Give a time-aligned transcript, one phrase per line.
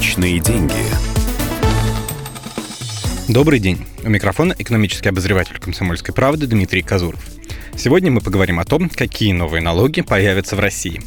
[0.00, 0.72] Личные деньги.
[3.28, 3.84] Добрый день.
[4.02, 7.20] У микрофона экономический обозреватель «Комсомольской правды» Дмитрий Казуров.
[7.76, 11.02] Сегодня мы поговорим о том, какие новые налоги появятся в России.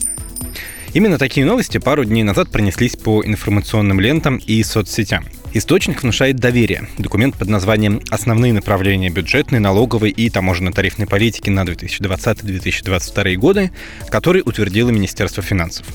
[0.93, 5.25] Именно такие новости пару дней назад пронеслись по информационным лентам и соцсетям.
[5.55, 6.88] Источник внушает доверие.
[7.00, 13.71] Документ под названием «Основные направления бюджетной, налоговой и таможенно-тарифной политики на 2020-2022 годы»,
[14.10, 15.88] который утвердило Министерство финансов.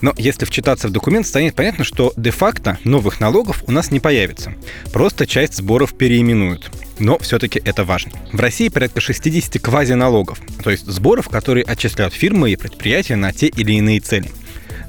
[0.00, 4.54] Но если вчитаться в документ, станет понятно, что де-факто новых налогов у нас не появится.
[4.92, 6.70] Просто часть сборов переименуют.
[6.98, 8.12] Но все-таки это важно.
[8.32, 13.46] В России порядка 60 квазиналогов, то есть сборов, которые отчисляют фирмы и предприятия на те
[13.46, 14.30] или иные цели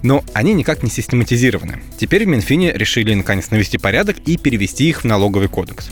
[0.03, 1.81] но они никак не систематизированы.
[1.97, 5.89] Теперь в Минфине решили наконец навести порядок и перевести их в налоговый кодекс.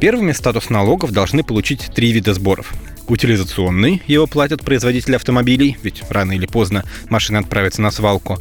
[0.00, 2.72] Первыми статус налогов должны получить три вида сборов.
[3.06, 8.38] Утилизационный, его платят производители автомобилей, ведь рано или поздно машина отправится на свалку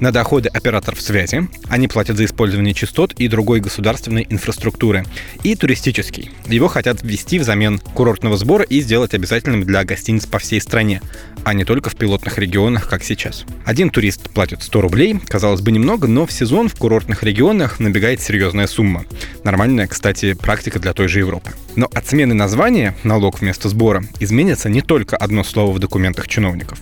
[0.00, 1.48] на доходы операторов связи.
[1.68, 5.04] Они платят за использование частот и другой государственной инфраструктуры.
[5.42, 6.30] И туристический.
[6.46, 11.02] Его хотят ввести взамен курортного сбора и сделать обязательным для гостиниц по всей стране,
[11.44, 13.44] а не только в пилотных регионах, как сейчас.
[13.64, 18.20] Один турист платит 100 рублей, казалось бы немного, но в сезон в курортных регионах набегает
[18.20, 19.04] серьезная сумма.
[19.44, 21.52] Нормальная, кстати, практика для той же Европы.
[21.76, 26.78] Но от смены названия «налог вместо сбора» изменится не только одно слово в документах чиновников.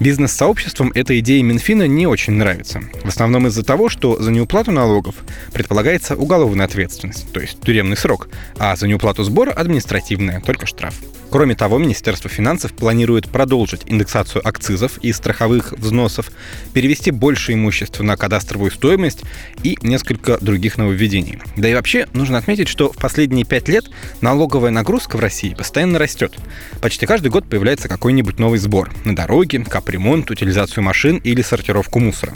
[0.00, 2.82] Бизнес-сообществам эта идея Минфина не очень нравится.
[3.02, 5.16] В основном из-за того, что за неуплату налогов
[5.52, 10.94] предполагается уголовная ответственность, то есть тюремный срок, а за неуплату сбора административная, только штраф.
[11.30, 16.30] Кроме того, Министерство финансов планирует продолжить индексацию акцизов и страховых взносов,
[16.72, 19.22] перевести больше имущества на кадастровую стоимость
[19.62, 21.38] и несколько других нововведений.
[21.56, 23.84] Да и вообще нужно отметить, что в последние пять лет
[24.22, 26.34] налоговая нагрузка в России постоянно растет.
[26.80, 32.32] Почти каждый год появляется какой-нибудь новый сбор на дороги, капремонт, утилизацию машин или сортировку мусора.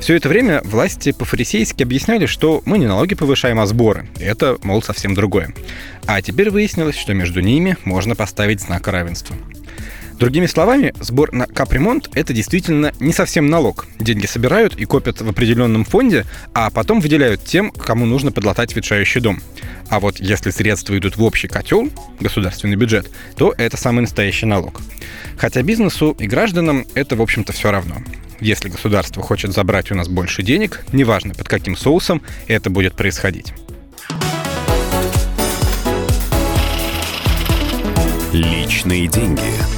[0.00, 4.08] Все это время власти по-фарисейски объясняли, что мы не налоги повышаем, а сборы.
[4.20, 5.52] Это, мол, совсем другое.
[6.06, 9.34] А теперь выяснилось, что между ними можно поставить знак равенства.
[10.18, 13.86] Другими словами, сбор на капремонт– это действительно не совсем налог.
[14.00, 19.20] Деньги собирают и копят в определенном фонде, а потом выделяют тем, кому нужно подлатать ветшающий
[19.20, 19.40] дом.
[19.88, 24.80] А вот если средства идут в общий котел, государственный бюджет, то это самый настоящий налог.
[25.36, 27.98] Хотя бизнесу и гражданам это, в общем-то, все равно.
[28.40, 33.52] Если государство хочет забрать у нас больше денег, неважно под каким соусом это будет происходить.
[38.32, 39.77] Личные деньги.